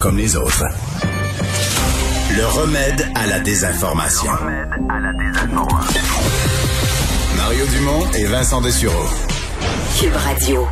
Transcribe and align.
comme 0.00 0.16
les 0.16 0.34
autres. 0.34 0.64
Le 2.34 2.46
remède 2.46 3.06
à 3.14 3.26
la 3.26 3.38
désinformation. 3.40 4.32
Mario 7.36 7.66
Dumont 7.66 8.10
et 8.16 8.24
Vincent 8.24 8.62
Dessureau. 8.62 9.06
Cube 10.00 10.16
Radio. 10.16 10.66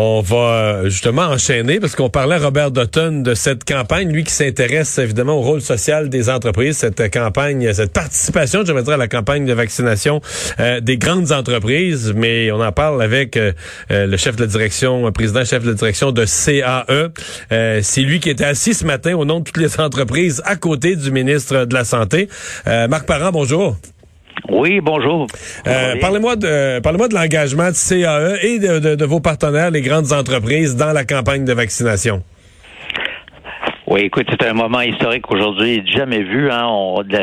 On 0.00 0.20
va 0.20 0.36
euh, 0.36 0.84
justement 0.84 1.22
enchaîner 1.22 1.80
parce 1.80 1.96
qu'on 1.96 2.08
parlait 2.08 2.36
à 2.36 2.38
Robert 2.38 2.70
Dutton 2.70 3.22
de 3.22 3.34
cette 3.34 3.64
campagne, 3.64 4.12
lui 4.12 4.22
qui 4.22 4.30
s'intéresse 4.30 4.96
évidemment 4.98 5.38
au 5.38 5.40
rôle 5.40 5.60
social 5.60 6.08
des 6.08 6.30
entreprises, 6.30 6.76
cette 6.76 7.12
campagne, 7.12 7.72
cette 7.72 7.92
participation, 7.92 8.60
je 8.64 8.72
dire, 8.72 8.92
à 8.92 8.96
la 8.96 9.08
campagne 9.08 9.44
de 9.44 9.52
vaccination 9.52 10.20
euh, 10.60 10.78
des 10.78 10.98
grandes 10.98 11.32
entreprises, 11.32 12.12
mais 12.14 12.52
on 12.52 12.60
en 12.60 12.70
parle 12.70 13.02
avec 13.02 13.36
euh, 13.36 13.52
le 13.90 14.16
chef 14.16 14.36
de 14.36 14.42
la 14.42 14.46
direction, 14.46 15.10
président 15.10 15.44
chef 15.44 15.64
de 15.64 15.72
direction 15.72 16.12
de 16.12 16.24
CAE. 16.24 17.10
C'est 17.82 18.02
lui 18.02 18.20
qui 18.20 18.30
était 18.30 18.44
assis 18.44 18.74
ce 18.74 18.84
matin 18.84 19.16
au 19.16 19.24
nom 19.24 19.40
de 19.40 19.44
toutes 19.46 19.56
les 19.56 19.80
entreprises 19.80 20.40
à 20.44 20.54
côté 20.54 20.94
du 20.94 21.10
ministre 21.10 21.64
de 21.64 21.74
la 21.74 21.82
Santé. 21.82 22.28
Marc 22.66 23.04
Parent, 23.04 23.32
bonjour. 23.32 23.76
Oui, 24.48 24.80
bonjour. 24.80 25.26
Euh, 25.66 25.94
parlez-moi 26.00 26.36
de 26.36 26.80
parlez-moi 26.80 27.08
de 27.08 27.14
l'engagement 27.14 27.68
de 27.68 27.74
CAE 27.74 28.36
et 28.42 28.58
de, 28.58 29.04
vos 29.04 29.20
partenaires, 29.20 29.70
les 29.70 29.82
grandes 29.82 30.12
entreprises, 30.12 30.76
dans 30.76 30.92
la 30.92 31.04
campagne 31.04 31.44
de 31.44 31.52
vaccination. 31.52 32.22
Oui, 33.86 34.02
écoute, 34.02 34.26
c'est 34.30 34.46
un 34.46 34.52
moment 34.52 34.82
historique 34.82 35.30
aujourd'hui, 35.30 35.82
jamais 35.86 36.22
vu. 36.22 36.50
Hein, 36.50 36.66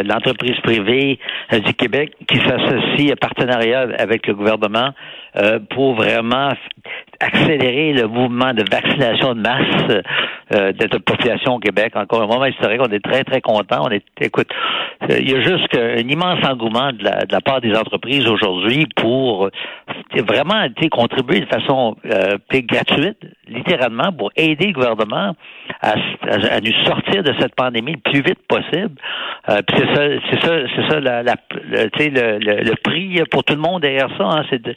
l'entreprise 0.03 0.59
privée 0.63 1.19
euh, 1.53 1.59
du 1.59 1.73
Québec 1.75 2.13
qui 2.27 2.37
s'associe 2.39 3.11
à 3.11 3.15
partenariat 3.15 3.87
avec 3.99 4.25
le 4.25 4.33
gouvernement 4.33 4.89
euh, 5.37 5.59
pour 5.71 5.95
vraiment 5.95 6.49
accélérer 7.19 7.93
le 7.93 8.07
mouvement 8.07 8.53
de 8.53 8.63
vaccination 8.69 9.35
de 9.35 9.41
masse 9.41 10.03
euh, 10.53 10.71
de 10.71 10.87
la 10.91 10.99
population 10.99 11.55
au 11.55 11.59
Québec. 11.59 11.93
Encore 11.95 12.21
un 12.21 12.27
moment 12.27 12.45
historique, 12.45 12.81
on 12.81 12.91
est 12.91 13.03
très, 13.03 13.23
très 13.23 13.41
content. 13.41 13.83
On 13.85 13.89
est, 13.89 14.03
écoute, 14.21 14.47
euh, 15.03 15.17
il 15.19 15.29
y 15.29 15.35
a 15.35 15.41
juste 15.41 15.75
un 15.77 16.07
immense 16.07 16.45
engouement 16.45 16.91
de 16.91 17.03
la, 17.03 17.25
de 17.25 17.31
la 17.31 17.41
part 17.41 17.61
des 17.61 17.75
entreprises 17.75 18.27
aujourd'hui 18.27 18.87
pour 18.95 19.49
vraiment 20.27 20.67
contribuer 20.89 21.41
de 21.41 21.45
façon 21.45 21.95
euh, 22.05 22.37
gratuite, 22.51 23.17
littéralement, 23.47 24.11
pour 24.11 24.31
aider 24.35 24.67
le 24.67 24.73
gouvernement 24.73 25.35
à, 25.81 25.93
à, 26.29 26.61
nous 26.61 26.73
sortir 26.85 27.23
de 27.23 27.33
cette 27.39 27.55
pandémie 27.55 27.93
le 27.93 28.11
plus 28.11 28.21
vite 28.21 28.39
possible. 28.47 28.95
Euh, 29.49 29.61
c'est 29.75 29.95
ça, 29.95 30.01
c'est 30.29 30.41
ça, 30.41 30.51
c'est 30.75 30.89
ça 30.89 30.99
la, 30.99 31.23
la 31.23 31.35
le, 31.63 31.89
le, 32.39 32.63
le, 32.63 32.75
prix 32.83 33.21
pour 33.31 33.43
tout 33.43 33.53
le 33.53 33.61
monde 33.61 33.81
derrière 33.81 34.09
ça, 34.17 34.23
hein, 34.23 34.45
c'est 34.49 34.61
de 34.61 34.75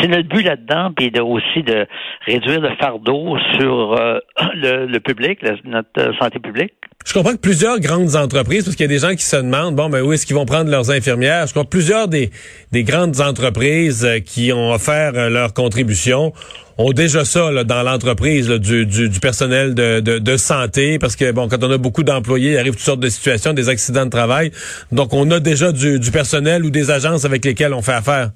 C'est 0.00 0.08
notre 0.08 0.28
but 0.28 0.42
là-dedans, 0.42 0.90
puis 0.96 1.10
de, 1.10 1.20
aussi 1.20 1.62
de 1.62 1.86
réduire 2.26 2.60
le 2.60 2.70
fardeau 2.76 3.36
sur 3.58 3.92
euh, 3.92 4.18
le, 4.54 4.98
public, 4.98 5.40
notre 5.64 6.16
santé 6.18 6.38
publique. 6.38 6.72
Je 7.04 7.12
comprends 7.12 7.32
que 7.32 7.40
plusieurs 7.40 7.80
grandes 7.80 8.16
entreprises, 8.16 8.64
parce 8.64 8.76
qu'il 8.76 8.84
y 8.84 8.88
a 8.88 8.92
des 8.92 9.06
gens 9.06 9.14
qui 9.14 9.24
se 9.24 9.36
demandent, 9.36 9.76
bon, 9.76 9.90
ben 9.90 10.02
où 10.02 10.12
est-ce 10.12 10.24
qu'ils 10.24 10.36
vont 10.36 10.46
prendre 10.46 10.70
leurs 10.70 10.90
infirmières? 10.90 11.46
Je 11.46 11.52
crois 11.52 11.64
que 11.64 11.68
plusieurs 11.68 12.08
des, 12.08 12.30
des 12.72 12.82
grandes 12.82 13.20
entreprises 13.20 14.04
euh, 14.04 14.20
qui 14.20 14.52
ont 14.52 14.72
offert 14.72 15.12
euh, 15.14 15.28
leur 15.28 15.52
contribution 15.52 16.32
ont 16.78 16.92
déjà 16.92 17.24
ça 17.24 17.52
là, 17.52 17.62
dans 17.62 17.82
l'entreprise 17.82 18.48
du, 18.48 18.86
du, 18.86 19.08
du, 19.08 19.20
personnel 19.20 19.74
de, 19.74 20.00
de, 20.00 20.18
de, 20.18 20.36
santé, 20.36 20.98
parce 20.98 21.14
que 21.14 21.30
bon, 21.30 21.46
quand 21.48 21.62
on 21.62 21.70
a 21.70 21.78
beaucoup 21.78 22.02
d'employés, 22.02 22.52
il 22.52 22.58
arrive 22.58 22.72
toutes 22.72 22.80
sortes 22.80 23.00
de 23.00 23.08
situations, 23.08 23.52
des 23.52 23.68
accidents 23.68 24.06
de 24.06 24.10
travail. 24.10 24.50
Donc, 24.90 25.12
on 25.12 25.30
a 25.30 25.40
déjà 25.40 25.72
du, 25.72 26.00
du 26.00 26.10
personnel 26.10 26.64
ou 26.64 26.70
des 26.70 26.90
agences 26.90 27.24
avec 27.24 27.44
lesquelles 27.44 27.74
on 27.74 27.82
fait 27.82 27.92
affaire. 27.92 28.30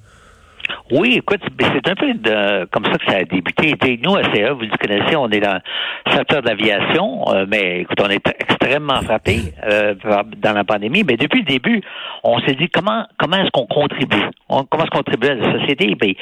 Oui, 0.91 1.17
écoute, 1.17 1.41
c'est 1.59 1.87
un 1.87 1.93
peu 1.93 2.13
de, 2.13 2.65
comme 2.71 2.83
ça 2.85 2.97
que 2.97 3.11
ça 3.11 3.17
a 3.17 3.23
débuté. 3.23 3.99
nous, 4.03 4.15
à 4.15 4.23
CA, 4.33 4.53
vous 4.53 4.61
le 4.61 4.77
connaissez, 4.77 5.15
on 5.15 5.29
est 5.29 5.39
dans 5.39 5.59
le 6.07 6.11
secteur 6.11 6.41
de 6.41 6.47
l'aviation, 6.47 7.25
euh, 7.27 7.45
mais 7.47 7.81
écoute, 7.81 7.99
on 8.03 8.09
est 8.09 8.27
extrêmement 8.39 8.99
frappé 9.01 9.53
euh, 9.67 9.93
dans 10.37 10.53
la 10.53 10.63
pandémie. 10.63 11.03
Mais 11.03 11.15
depuis 11.15 11.41
le 11.41 11.45
début, 11.45 11.81
on 12.23 12.39
s'est 12.39 12.55
dit 12.55 12.69
comment 12.69 13.05
comment 13.19 13.37
est-ce 13.37 13.51
qu'on 13.51 13.67
contribue? 13.67 14.23
On, 14.49 14.63
comment 14.63 14.83
est-ce 14.83 14.89
qu'on 14.89 15.03
contribue 15.03 15.27
à 15.27 15.35
la 15.35 15.59
société? 15.59 15.93
Ben, 15.93 16.13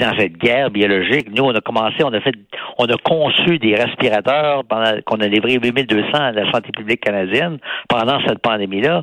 dans 0.00 0.18
cette 0.18 0.38
guerre 0.38 0.70
biologique, 0.70 1.28
nous, 1.36 1.44
on 1.44 1.54
a 1.54 1.60
commencé, 1.60 2.02
on 2.02 2.12
a 2.14 2.20
fait 2.20 2.34
on 2.78 2.86
a 2.86 2.96
conçu 2.96 3.58
des 3.58 3.74
respirateurs 3.74 4.62
qu'on 5.04 5.20
a 5.20 5.26
livré 5.26 5.58
8200 5.62 6.08
à 6.14 6.32
la 6.32 6.50
santé 6.50 6.70
publique 6.72 7.00
canadienne 7.00 7.58
pendant 7.90 8.18
cette 8.26 8.38
pandémie-là. 8.38 9.02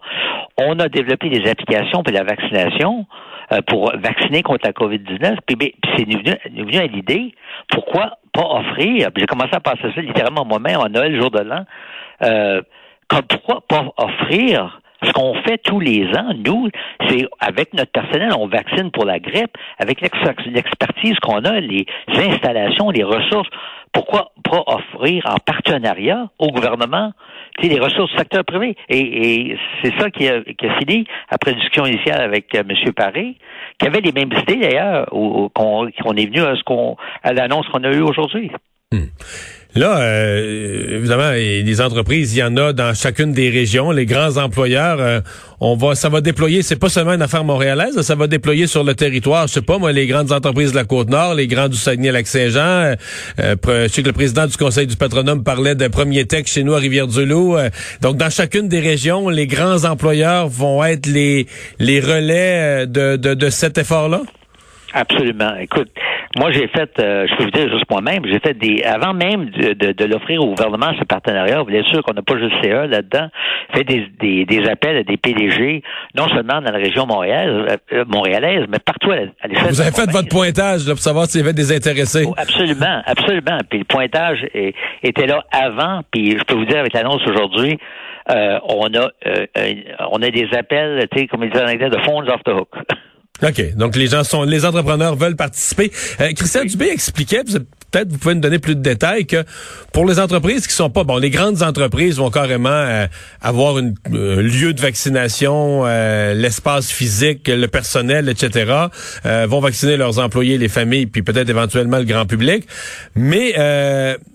On 0.58 0.80
a 0.80 0.90
développé 0.90 1.30
des 1.30 1.48
applications 1.48 2.02
pour 2.02 2.14
la 2.14 2.24
vaccination. 2.24 3.06
Euh, 3.54 3.60
pour 3.68 3.92
vacciner 3.98 4.44
contre 4.44 4.66
la 4.66 4.72
COVID-19. 4.72 5.11
Puis, 5.46 5.56
puis 5.56 5.76
c'est 5.96 6.06
venu, 6.06 6.66
venu 6.66 6.78
à 6.78 6.88
l'idée, 6.88 7.34
pourquoi 7.70 8.18
pas 8.34 8.46
offrir, 8.46 9.10
j'ai 9.16 9.26
commencé 9.26 9.54
à 9.54 9.60
passer 9.60 9.92
ça 9.94 10.02
littéralement 10.02 10.46
moi-même 10.46 10.80
en 10.80 10.90
Noël, 10.90 11.20
jour 11.20 11.32
de 11.32 11.40
l'an, 11.40 11.66
euh, 12.24 12.62
pourquoi 13.08 13.62
pas 13.68 13.94
offrir 13.98 14.80
ce 15.04 15.12
qu'on 15.14 15.34
fait 15.44 15.58
tous 15.58 15.80
les 15.80 16.06
ans, 16.16 16.34
nous, 16.46 16.70
c'est 17.08 17.28
avec 17.40 17.74
notre 17.74 17.92
personnel, 17.92 18.32
on 18.38 18.48
vaccine 18.48 18.92
pour 18.92 19.06
la 19.06 19.20
grippe, 19.20 19.58
avec 19.80 20.02
l'expertise 20.02 21.18
qu'on 21.20 21.44
a, 21.44 21.60
les 21.60 21.86
installations, 22.08 22.92
les 22.92 23.04
ressources. 23.04 23.50
Pourquoi 23.94 24.32
pas 24.44 24.64
offrir 24.68 25.26
en 25.28 25.36
partenariat 25.46 26.30
au 26.40 26.48
gouvernement 26.48 27.12
les 27.62 27.80
ressources 27.80 28.12
du 28.12 28.18
secteur 28.18 28.46
privé? 28.46 28.76
Et, 28.90 29.58
c'est 29.84 29.94
ça 30.00 30.10
qui 30.10 30.28
a, 30.28 30.42
qui 30.42 30.66
a, 30.66 30.78
fini, 30.80 31.06
après 31.30 31.54
discussion 31.54 31.86
initiale 31.86 32.22
avec 32.22 32.54
euh, 32.56 32.64
M. 32.68 32.94
Paré, 32.94 33.36
qui 33.80 33.88
avait 33.88 34.02
les 34.02 34.12
mêmes 34.12 34.32
idées 34.32 34.58
d'ailleurs, 34.58 35.08
qu'on 35.10 35.88
est 35.88 36.26
venu 36.26 36.42
à 36.42 36.56
ce 36.56 36.64
qu'on 36.64 36.96
à 37.24 37.34
l'annonce 37.34 37.68
qu'on 37.70 37.84
a 37.84 37.92
eue 37.92 38.02
aujourd'hui. 38.02 38.52
Hmm. 38.92 39.06
Là, 39.74 40.02
euh, 40.02 40.98
évidemment, 40.98 41.32
des 41.32 41.80
entreprises, 41.80 42.36
il 42.36 42.40
y 42.40 42.44
en 42.44 42.58
a 42.58 42.74
dans 42.74 42.94
chacune 42.94 43.32
des 43.32 43.50
régions. 43.50 43.92
Les 43.92 44.06
grands 44.06 44.36
employeurs, 44.36 45.00
euh, 45.00 45.22
on 45.62 45.78
va, 45.78 45.96
ça 45.96 46.10
va 46.10 46.20
déployer. 46.20 46.62
C'est 46.62 46.76
pas 46.76 46.90
seulement 46.90 47.14
une 47.14 47.22
affaire 47.22 47.46
montréalaise, 47.46 48.02
ça 48.02 48.16
va 48.16 48.28
déployer 48.28 48.68
sur 48.68 48.84
le 48.84 48.96
territoire. 48.96 49.48
Je 49.48 49.54
sais 49.54 49.62
pas, 49.62 49.78
moi, 49.78 49.94
les 49.94 50.08
grandes 50.08 50.34
entreprises 50.34 50.72
de 50.72 50.76
la 50.76 50.84
Côte-Nord, 50.84 51.36
les 51.36 51.48
grands 51.48 51.70
du 51.70 51.78
Saguenay-Lac-Saint-Jean. 51.78 52.96
Euh, 53.40 53.56
je 53.66 53.88
sais 53.88 54.02
que 54.02 54.08
le 54.08 54.14
président 54.14 54.46
du 54.46 54.58
Conseil 54.58 54.88
du 54.88 54.98
patronat 54.98 55.38
parlait 55.38 55.76
d'un 55.76 55.90
premier 55.90 56.26
texte 56.26 56.56
chez 56.56 56.64
nous 56.64 56.74
à 56.74 56.80
Rivière-du-Loup. 56.80 57.56
donc, 58.02 58.18
dans 58.18 58.30
chacune 58.30 58.68
des 58.68 58.82
régions, 58.82 59.30
les 59.30 59.48
grands 59.48 59.86
employeurs 59.86 60.50
vont 60.50 60.84
être 60.84 61.06
les 61.06 61.48
les 61.80 62.02
relais 62.02 62.88
de, 62.88 63.16
de, 63.16 63.36
de 63.36 63.50
cet 63.50 63.78
effort-là? 63.78 64.24
Absolument. 64.94 65.56
Écoute, 65.56 65.90
moi, 66.38 66.52
j'ai 66.52 66.68
fait, 66.68 66.92
euh, 67.00 67.28
je 67.28 67.36
peux 67.36 67.44
vous 67.44 67.52
dire 67.52 67.70
juste 67.70 67.90
moi-même, 67.90 68.26
j'ai 68.26 68.40
fait 68.40 68.54
des, 68.54 68.84
avant 68.84 69.14
même 69.14 69.50
de, 69.50 69.74
de, 69.74 69.92
de 69.92 70.06
l'offrir 70.06 70.42
au 70.42 70.48
gouvernement 70.48 70.94
ce 70.98 71.04
partenariat, 71.04 71.64
bien 71.66 71.84
sûr 71.84 72.02
qu'on 72.04 72.14
n'a 72.14 72.22
pas 72.22 72.38
juste 72.38 72.54
CA 72.64 72.88
là-dedans, 72.88 73.28
fait 73.74 73.84
des, 73.84 74.08
des, 74.20 74.46
des, 74.46 74.70
appels 74.70 74.98
à 74.98 75.04
des 75.04 75.18
PDG, 75.18 75.84
non 76.16 76.30
seulement 76.30 76.62
dans 76.62 76.72
la 76.72 76.78
région 76.78 77.06
montréalaise, 77.06 77.78
euh, 77.92 78.06
montréalaise 78.08 78.66
mais 78.70 78.80
partout 78.80 79.12
à 79.12 79.48
l'échelle. 79.48 79.70
Vous 79.70 79.82
avez 79.82 79.92
fait 79.92 80.10
votre 80.10 80.30
pointage 80.30 80.88
là, 80.88 80.94
pour 80.94 81.04
savoir 81.04 81.26
s'il 81.26 81.42
y 81.42 81.44
avait 81.44 81.54
des 81.54 81.76
intéressés. 81.76 82.26
Oh, 82.26 82.34
absolument, 82.38 83.02
absolument. 83.06 83.58
Puis 83.70 83.80
le 83.80 83.86
pointage 83.86 84.46
était 85.04 85.28
là 85.28 85.44
avant, 85.52 86.02
puis 86.12 86.38
je 86.38 86.44
peux 86.44 86.56
vous 86.56 86.66
dire 86.66 86.80
avec 86.80 86.94
l'annonce 86.94 87.22
aujourd'hui, 87.28 87.78
euh, 88.30 88.60
on 88.70 88.86
a 88.94 89.10
euh, 89.28 89.46
on 90.12 90.22
a 90.22 90.30
des 90.30 90.48
appels, 90.54 91.08
tu 91.12 91.20
sais, 91.20 91.28
comme 91.28 91.44
ils 91.44 91.50
disent 91.50 91.62
en 91.62 91.68
anglais, 91.68 91.90
de 91.90 92.00
phones 92.06 92.30
off 92.30 92.44
the 92.46 92.52
hook. 92.52 92.70
OK. 93.44 93.76
Donc, 93.76 93.96
les 93.96 94.08
gens 94.08 94.24
sont, 94.24 94.44
les 94.44 94.66
entrepreneurs 94.66 95.16
veulent 95.16 95.36
participer. 95.36 95.92
Euh, 96.20 96.32
Christian 96.34 96.66
Dubé 96.66 96.90
expliquait, 96.90 97.44
peut-être 97.92 98.12
vous 98.12 98.18
pouvez 98.18 98.36
nous 98.36 98.42
donner 98.42 98.60
plus 98.60 98.76
de 98.76 98.82
détails, 98.82 99.26
que 99.26 99.44
pour 99.94 100.06
les 100.06 100.20
entreprises 100.20 100.68
qui 100.68 100.74
sont 100.74 100.90
pas, 100.90 101.04
bon, 101.04 101.18
les 101.18 101.30
grandes 101.30 101.62
entreprises 101.62 102.18
vont 102.18 102.32
carrément 102.32 102.70
euh, 102.70 103.08
avoir 103.42 103.78
un 103.78 103.92
lieu 104.10 104.74
de 104.74 104.82
vaccination, 104.82 105.84
euh, 105.86 106.34
l'espace 106.34 106.90
physique, 106.90 107.48
le 107.48 107.68
personnel, 107.68 108.30
etc., 108.30 108.72
vont 109.48 109.60
vacciner 109.60 109.98
leurs 109.98 110.20
employés, 110.20 110.58
les 110.58 110.70
familles, 110.70 111.06
puis 111.06 111.22
peut-être 111.22 111.50
éventuellement 111.50 111.98
le 111.98 112.06
grand 112.06 112.26
public. 112.26 112.66
Mais 113.16 113.54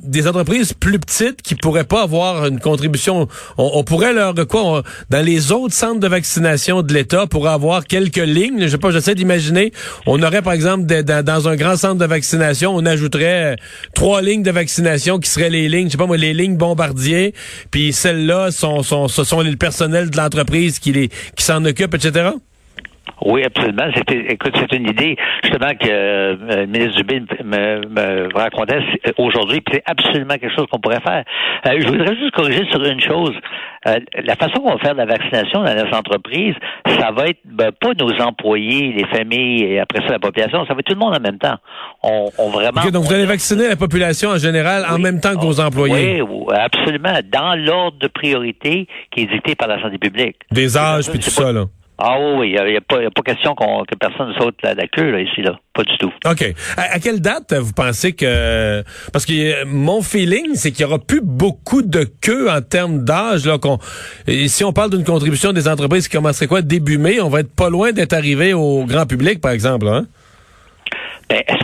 des 0.03 0.29
entreprises 0.29 0.73
plus 0.73 0.99
petites 0.99 1.43
qui 1.43 1.55
pourraient 1.55 1.85
pas 1.85 2.03
avoir 2.03 2.47
une 2.47 2.61
contribution, 2.61 3.29
on, 3.59 3.85
pourrait 3.85 4.13
leur, 4.13 4.35
quoi, 4.47 4.83
dans 5.11 5.25
les 5.25 5.53
autres 5.53 5.75
centres 5.75 6.01
de 6.01 6.09
vaccination 6.09 6.83
de 6.83 6.93
l'État, 6.93 7.27
pourrait 7.27 7.53
avoir 7.53 7.85
quelques 7.85 8.17
lignes, 8.17 8.63
je 8.63 8.69
sais 8.69 8.79
pas, 8.79 8.91
j'essaie 8.91 9.15
d'imaginer, 9.15 9.73
on 10.07 10.23
aurait 10.23 10.43
par 10.43 10.53
exemple 10.53 10.85
dans 10.87 11.49
un 11.49 11.57
grand 11.57 11.77
centre 11.77 11.97
de 11.97 12.05
vaccination, 12.05 12.75
on 12.75 12.85
ajouterait 12.87 13.46
euh, 13.53 13.55
trois 13.95 14.23
lignes 14.23 14.43
de 14.43 14.51
vaccination 14.51 15.19
qui 15.19 15.29
seraient 15.31 15.51
les 15.51 15.69
lignes, 15.69 15.87
je 15.87 15.93
sais 15.93 15.99
pas 15.99 16.07
moi, 16.07 16.17
les 16.17 16.35
lignes 16.35 16.57
bombardiers, 16.57 17.33
puis 17.71 17.93
celles-là 17.93 18.51
sont, 18.51 18.83
sont, 18.83 19.09
ce 19.09 19.25
sont 19.25 19.41
le 19.41 19.57
personnel 19.57 20.11
de 20.11 20.17
l'entreprise 20.17 20.79
qui 20.79 20.93
les 20.93 21.09
qui 21.09 21.45
s'en 21.45 21.65
occupe, 21.65 21.95
etc. 21.95 22.31
Oui, 23.25 23.43
absolument. 23.45 23.89
Écoute, 24.29 24.55
c'est 24.57 24.77
une 24.77 24.89
idée 24.89 25.17
justement 25.43 25.75
que 25.75 25.89
euh, 25.89 26.37
le 26.49 26.67
ministre 26.67 26.97
Dubé 26.97 27.21
me, 27.43 27.81
me 27.89 28.29
racontait 28.35 28.81
aujourd'hui, 29.17 29.61
puis 29.63 29.77
c'est 29.77 29.83
absolument 29.87 30.35
quelque 30.35 30.55
chose 30.55 30.67
qu'on 30.71 30.79
pourrait 30.79 31.01
faire. 31.01 31.25
Euh, 31.67 31.81
je 31.81 31.87
voudrais 31.87 32.15
juste 32.17 32.33
corriger 32.33 32.65
sur 32.71 32.83
une 32.85 33.01
chose. 33.01 33.35
Euh, 33.87 34.01
la 34.25 34.35
façon 34.37 34.61
qu'on 34.61 34.73
va 34.73 34.79
faire 34.79 34.95
de 34.95 34.99
la 34.99 35.07
vaccination 35.07 35.63
dans 35.63 35.75
les 35.75 35.95
entreprises, 35.95 36.55
ça 36.99 37.11
va 37.13 37.29
être 37.29 37.39
ben, 37.45 37.71
pas 37.73 37.93
nos 37.95 38.13
employés, 38.21 38.93
les 38.93 39.07
familles 39.07 39.63
et 39.63 39.81
après 39.81 40.01
ça 40.01 40.13
la 40.13 40.19
population, 40.19 40.67
ça 40.67 40.75
va 40.75 40.81
être 40.81 40.87
tout 40.87 40.95
le 40.95 40.99
monde 40.99 41.15
en 41.15 41.21
même 41.21 41.39
temps. 41.39 41.57
On, 42.03 42.29
on 42.39 42.51
vraiment. 42.51 42.83
donc 42.91 43.05
vous 43.05 43.13
allez 43.13 43.27
vacciner 43.27 43.69
la 43.69 43.77
population 43.77 44.31
en 44.31 44.39
général 44.39 44.85
en 44.91 44.99
même 44.99 45.21
temps 45.21 45.35
que 45.37 45.45
vos 45.45 45.61
employés. 45.61 46.21
Oui, 46.21 46.47
absolument, 46.53 47.19
dans 47.31 47.55
l'ordre 47.55 47.99
de 47.99 48.09
priorité 48.09 48.89
qui 49.11 49.23
est 49.23 49.27
dicté 49.27 49.55
par 49.55 49.69
la 49.69 49.81
santé 49.81 49.99
publique. 49.99 50.37
Des 50.51 50.77
âges 50.77 51.09
puis 51.09 51.21
tout 51.21 51.31
ça 51.31 51.53
là. 51.53 51.67
Ah 51.99 52.19
oui, 52.21 52.55
il 52.55 52.71
n'y 52.71 52.77
a, 52.77 52.81
pas 52.83 52.99
question 53.25 53.55
que 53.55 53.95
personne 53.99 54.35
saute 54.39 54.57
la, 54.63 54.75
queue 54.87 55.11
là, 55.11 55.21
ici, 55.21 55.41
là. 55.41 55.59
Pas 55.73 55.83
du 55.83 55.97
tout. 55.99 56.13
OK. 56.27 56.55
À, 56.77 56.99
quelle 56.99 57.21
date 57.21 57.55
vous 57.55 57.73
pensez 57.73 58.13
que... 58.13 58.83
Parce 59.13 59.25
que 59.25 59.65
mon 59.65 60.03
feeling, 60.03 60.55
c'est 60.55 60.73
qu'il 60.73 60.83
y 60.83 60.85
aura 60.85 60.99
plus 60.99 61.21
beaucoup 61.23 61.83
de 61.83 62.05
queues 62.21 62.51
en 62.51 62.61
termes 62.61 63.05
d'âge. 63.05 63.47
Là, 63.47 63.59
qu'on... 63.59 63.79
si 64.27 64.63
on 64.65 64.73
parle 64.73 64.91
d'une 64.91 65.05
contribution 65.05 65.53
des 65.53 65.69
entreprises 65.69 66.09
qui 66.09 66.17
commencerait 66.17 66.47
quoi 66.47 66.61
début 66.61 66.99
mai, 66.99 67.21
on 67.21 67.29
va 67.29 67.41
être 67.41 67.55
pas 67.55 67.71
loin 67.71 67.93
d'être 67.93 68.13
arrivé 68.13 68.53
au 68.53 68.85
grand 68.85 69.07
public, 69.07 69.41
par 69.41 69.53
exemple. 69.53 69.89
Hein? 69.89 70.07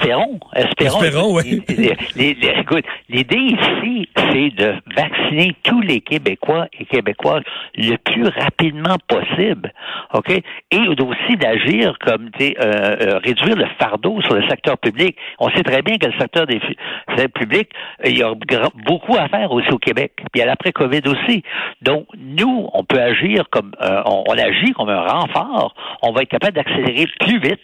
Espérons, 0.03 0.41
espérons. 0.57 1.03
Espérons, 1.03 1.37
oui. 1.37 1.63
écoute, 2.59 2.85
l'idée 3.09 3.37
ici, 3.37 4.09
c'est 4.17 4.51
de 4.51 4.75
vacciner 4.97 5.55
tous 5.63 5.81
les 5.81 6.01
Québécois 6.01 6.67
et 6.79 6.85
Québécoises 6.87 7.45
le 7.77 7.97
plus 7.97 8.27
rapidement 8.27 8.97
possible, 9.07 9.73
OK? 10.15 10.31
Et 10.31 10.89
aussi 10.89 11.37
d'agir 11.37 11.97
comme, 12.01 12.31
tu 12.33 12.47
sais, 12.47 12.57
euh, 12.61 12.97
euh, 13.01 13.19
réduire 13.19 13.57
le 13.57 13.67
fardeau 13.79 14.21
sur 14.23 14.35
le 14.35 14.47
secteur 14.49 14.77
public. 14.79 15.17
On 15.39 15.49
sait 15.51 15.63
très 15.63 15.83
bien 15.83 15.97
que 15.99 16.07
le 16.07 16.19
secteur 16.19 16.47
des 16.47 16.61
publics, 17.29 17.71
il 18.05 18.19
y 18.19 18.23
a 18.23 18.33
beaucoup 18.87 19.17
à 19.17 19.29
faire 19.29 19.53
aussi 19.53 19.71
au 19.71 19.79
Québec. 19.79 20.13
Puis 20.33 20.43
à 20.43 20.47
l'après-COVID 20.47 21.03
aussi. 21.07 21.45
Donc, 21.81 22.07
nous, 22.19 22.69
on 22.73 22.83
peut 22.83 23.01
agir 23.01 23.45
comme, 23.51 23.73
euh, 23.81 24.03
on, 24.07 24.25
on 24.27 24.33
agit 24.33 24.73
comme 24.73 24.89
un 24.89 25.01
renfort. 25.01 25.75
On 26.03 26.13
va 26.13 26.23
être 26.23 26.31
capable 26.31 26.55
d'accélérer 26.55 27.07
plus 27.21 27.39
vite. 27.39 27.61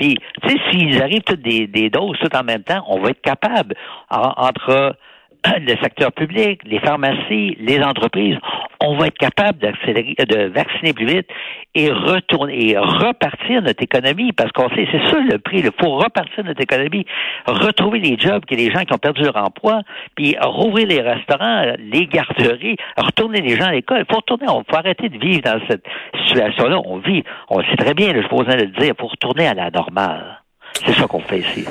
Puis, 0.00 0.16
tu 0.42 0.48
sais, 0.48 0.56
s'ils 0.70 1.02
arrivent 1.02 1.22
tout 1.22 1.36
des, 1.36 1.66
des 1.66 1.90
doses 1.90 2.16
tout 2.20 2.34
en 2.34 2.42
même 2.42 2.62
temps, 2.62 2.82
on 2.88 3.00
va 3.00 3.10
être 3.10 3.20
capable, 3.20 3.74
entre 4.08 4.96
le 5.60 5.76
secteur 5.82 6.12
public, 6.12 6.60
les 6.64 6.80
pharmacies, 6.80 7.56
les 7.60 7.80
entreprises, 7.82 8.36
on 8.82 8.96
va 8.96 9.06
être 9.06 9.18
capable 9.18 9.58
de 9.58 10.46
vacciner 10.48 10.92
plus 10.92 11.06
vite 11.06 11.28
et 11.74 11.90
retourner 11.90 12.70
et 12.70 12.78
repartir 12.78 13.62
notre 13.62 13.82
économie 13.82 14.32
parce 14.32 14.50
qu'on 14.52 14.68
sait, 14.70 14.86
c'est 14.90 15.10
ça 15.10 15.18
le 15.18 15.38
prix. 15.38 15.58
Il 15.58 15.70
faut 15.80 15.96
repartir 15.96 16.44
notre 16.44 16.60
économie, 16.60 17.06
retrouver 17.46 18.00
les 18.00 18.18
jobs 18.18 18.44
que 18.44 18.54
les 18.54 18.70
gens 18.70 18.84
qui 18.84 18.92
ont 18.92 18.98
perdu 18.98 19.22
leur 19.22 19.36
emploi, 19.36 19.82
puis 20.16 20.36
rouvrir 20.40 20.86
les 20.86 21.00
restaurants, 21.00 21.74
les 21.78 22.06
garderies, 22.06 22.76
retourner 22.96 23.40
les 23.40 23.56
gens 23.56 23.66
à 23.66 23.72
l'école. 23.72 24.04
Il 24.08 24.12
faut 24.12 24.20
retourner, 24.20 24.46
on 24.48 24.64
faut 24.68 24.76
arrêter 24.76 25.08
de 25.08 25.18
vivre 25.18 25.42
dans 25.42 25.60
cette 25.68 25.84
situation-là. 26.26 26.80
On 26.84 26.98
vit, 26.98 27.22
on 27.48 27.62
sait 27.62 27.76
très 27.76 27.94
bien, 27.94 28.12
je 28.14 28.26
pose 28.28 28.46
de 28.46 28.54
le 28.54 28.66
dire, 28.66 28.94
pour 28.96 29.10
retourner 29.10 29.46
à 29.46 29.54
la 29.54 29.70
normale. 29.70 30.42
C'est 30.74 30.92
ça 30.92 31.06
qu'on 31.06 31.20
fait 31.20 31.40
ici. 31.40 31.66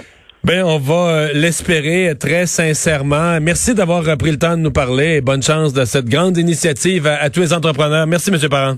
Ben, 0.50 0.64
on 0.64 0.80
va 0.80 0.96
euh, 0.96 1.32
l'espérer 1.36 2.16
très 2.20 2.48
sincèrement. 2.48 3.40
Merci 3.40 3.76
d'avoir 3.76 4.02
pris 4.18 4.32
le 4.32 4.40
temps 4.40 4.58
de 4.58 4.62
nous 4.64 4.72
parler 4.72 5.18
et 5.18 5.22
bonne 5.22 5.44
chance 5.44 5.74
de 5.74 5.86
cette 5.86 6.10
grande 6.10 6.40
initiative 6.40 7.06
à, 7.06 7.30
tous 7.30 7.42
les 7.42 7.54
entrepreneurs. 7.54 8.08
Merci, 8.08 8.32
M. 8.32 8.50
Parent. 8.50 8.78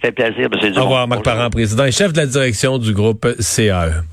C'est 0.00 0.12
plaisir, 0.12 0.48
M. 0.52 0.72
Au 0.76 0.82
revoir, 0.82 1.08
Marc 1.08 1.24
Parent, 1.24 1.50
président 1.50 1.86
et 1.86 1.90
chef 1.90 2.12
de 2.12 2.18
la 2.18 2.26
direction 2.26 2.78
du 2.78 2.92
groupe 2.92 3.26
CAE. 3.40 4.04